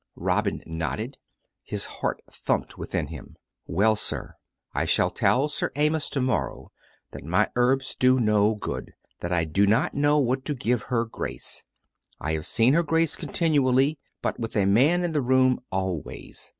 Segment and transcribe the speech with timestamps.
[0.17, 1.19] Robin nodded.
[1.63, 3.35] His heart thumped within him.
[3.67, 4.33] "Well, sir;
[4.73, 6.71] I shall tell Sir Amyas to morrow
[7.11, 11.05] that my herbs do no good— that I do not know what to give her
[11.05, 11.65] Grace.
[12.19, 16.49] I have seen her Grace continually, but with a man in the room always.